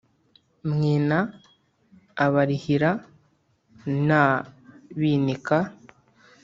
[0.71, 1.17] Mwina
[2.25, 2.91] Abarihira
[4.07, 5.57] n’ Abinika